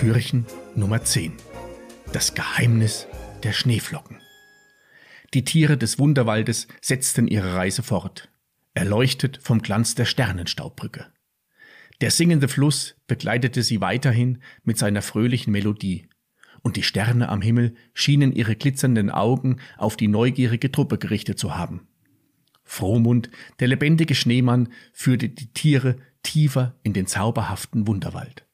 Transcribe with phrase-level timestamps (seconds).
[0.00, 1.34] Türchen Nummer 10.
[2.14, 3.06] Das Geheimnis
[3.42, 4.16] der Schneeflocken.
[5.34, 8.30] Die Tiere des Wunderwaldes setzten ihre Reise fort,
[8.72, 11.12] erleuchtet vom Glanz der Sternenstaubbrücke.
[12.00, 16.08] Der singende Fluss begleitete sie weiterhin mit seiner fröhlichen Melodie,
[16.62, 21.58] und die Sterne am Himmel schienen ihre glitzernden Augen auf die neugierige Truppe gerichtet zu
[21.58, 21.88] haben.
[22.64, 28.46] Frohmund, der lebendige Schneemann, führte die Tiere tiefer in den zauberhaften Wunderwald.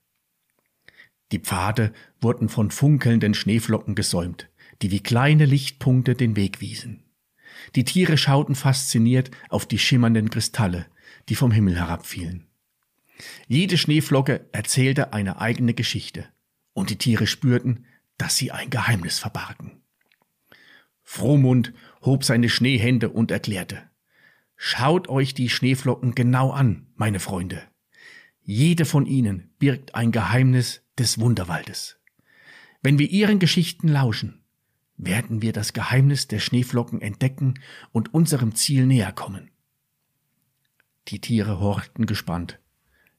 [1.33, 4.49] Die Pfade wurden von funkelnden Schneeflocken gesäumt,
[4.83, 7.03] die wie kleine Lichtpunkte den Weg wiesen.
[7.75, 10.87] Die Tiere schauten fasziniert auf die schimmernden Kristalle,
[11.29, 12.47] die vom Himmel herabfielen.
[13.49, 16.27] Jede Schneeflocke erzählte eine eigene Geschichte,
[16.75, 17.87] und die Tiere spürten,
[18.19, 19.83] dass sie ein Geheimnis verbargen.
[21.03, 23.83] Frohmund hob seine Schneehände und erklärte,
[24.57, 27.63] Schaut euch die Schneeflocken genau an, meine Freunde.
[28.49, 31.99] Jede von ihnen birgt ein Geheimnis des Wunderwaldes.
[32.81, 34.45] Wenn wir ihren Geschichten lauschen,
[34.97, 37.59] werden wir das Geheimnis der Schneeflocken entdecken
[37.91, 39.51] und unserem Ziel näher kommen.
[41.09, 42.61] Die Tiere horchten gespannt,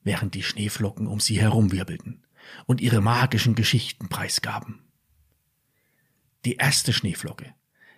[0.01, 2.25] während die Schneeflocken um sie herumwirbelten
[2.65, 4.85] und ihre magischen Geschichten preisgaben.
[6.45, 7.53] Die erste Schneeflocke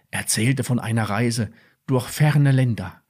[0.09, 1.51] erzählte von einer Reise
[1.85, 3.03] durch ferne Länder.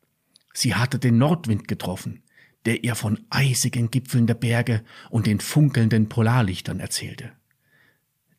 [0.53, 2.23] Sie hatte den Nordwind getroffen,
[2.65, 7.31] der ihr von eisigen Gipfeln der Berge und den funkelnden Polarlichtern erzählte.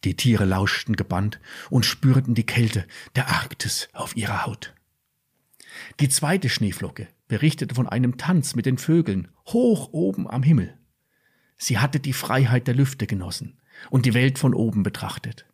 [0.05, 4.75] Die Tiere lauschten gebannt und spürten die Kälte der Arktis auf ihrer Haut.
[6.01, 10.77] Die zweite Schneeflocke berichtete von einem Tanz mit den Vögeln hoch oben am Himmel.
[11.57, 13.61] Sie hatte die Freiheit der Lüfte genossen
[13.91, 15.47] und die Welt von oben betrachtet.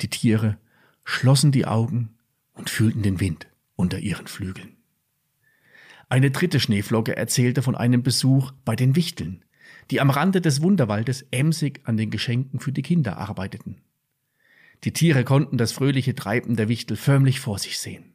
[0.00, 0.58] Die Tiere
[1.04, 2.18] schlossen die Augen
[2.52, 4.76] und fühlten den Wind unter ihren Flügeln.
[6.12, 9.46] Eine dritte Schneeflocke erzählte von einem Besuch bei den Wichteln,
[9.90, 13.80] die am Rande des Wunderwaldes emsig an den Geschenken für die Kinder arbeiteten.
[14.84, 18.12] Die Tiere konnten das fröhliche Treiben der Wichtel förmlich vor sich sehen.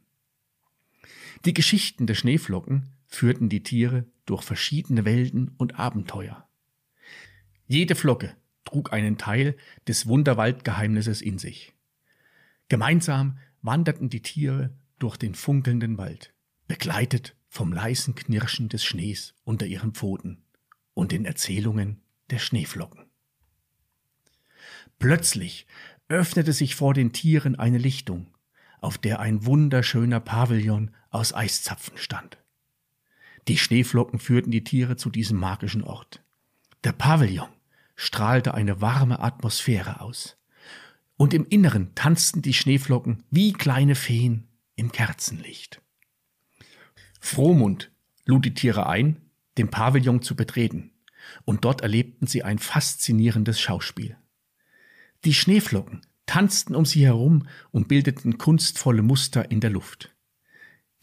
[1.44, 6.48] Die Geschichten der Schneeflocken führten die Tiere durch verschiedene Welten und Abenteuer.
[7.66, 9.56] Jede Flocke trug einen Teil
[9.88, 11.74] des Wunderwaldgeheimnisses in sich.
[12.68, 16.32] Gemeinsam wanderten die Tiere durch den funkelnden Wald,
[16.68, 20.42] begleitet vom leisen Knirschen des Schnees unter ihren Pfoten
[20.94, 22.00] und den Erzählungen
[22.30, 23.06] der Schneeflocken.
[24.98, 25.66] Plötzlich
[26.08, 28.34] öffnete sich vor den Tieren eine Lichtung,
[28.80, 32.38] auf der ein wunderschöner Pavillon aus Eiszapfen stand.
[33.46, 36.22] Die Schneeflocken führten die Tiere zu diesem magischen Ort.
[36.84, 37.48] Der Pavillon
[37.96, 40.36] strahlte eine warme Atmosphäre aus,
[41.16, 45.82] und im Inneren tanzten die Schneeflocken wie kleine Feen im Kerzenlicht.
[47.38, 47.92] Frohmund
[48.24, 49.22] lud die Tiere ein,
[49.58, 50.90] den Pavillon zu betreten,
[51.44, 54.16] und dort erlebten sie ein faszinierendes Schauspiel.
[55.24, 60.16] Die Schneeflocken tanzten um sie herum und bildeten kunstvolle Muster in der Luft.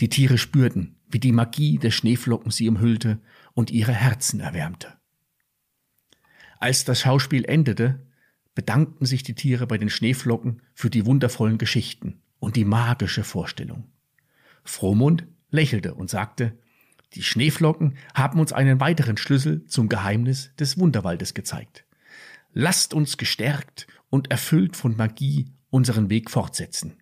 [0.02, 3.22] Die Tiere spürten, wie die Magie der Schneeflocken sie umhüllte
[3.54, 4.92] und ihre Herzen erwärmte.
[6.60, 8.06] Als das Schauspiel endete,
[8.56, 13.86] bedankten sich die Tiere bei den Schneeflocken für die wundervollen Geschichten und die magische Vorstellung.
[14.66, 16.58] Frohmund lächelte und sagte,
[17.14, 21.86] die Schneeflocken haben uns einen weiteren Schlüssel zum Geheimnis des Wunderwaldes gezeigt.
[22.54, 26.98] Lasst uns gestärkt und erfüllt von Magie unseren Weg fortsetzen.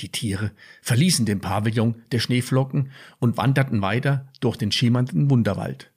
[0.00, 0.52] Die Tiere
[0.82, 5.92] verließen den Pavillon der Schneeflocken und wanderten weiter durch den schimmernden Wunderwald.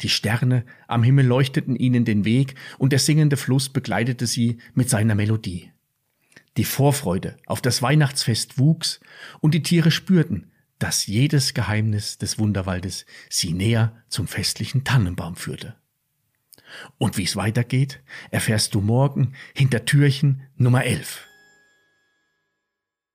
[0.00, 4.88] Die Sterne am Himmel leuchteten ihnen den Weg und der singende Fluss begleitete sie mit
[4.88, 5.70] seiner Melodie.
[6.56, 9.00] Die Vorfreude auf das Weihnachtsfest wuchs
[9.40, 15.76] und die Tiere spürten, dass jedes Geheimnis des Wunderwaldes sie näher zum festlichen Tannenbaum führte.
[16.98, 18.00] Und wie es weitergeht,
[18.30, 21.26] erfährst du morgen hinter Türchen Nummer 11.